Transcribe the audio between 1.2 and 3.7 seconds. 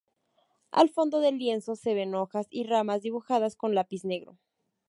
lienzo se ven hojas y ramas, dibujadas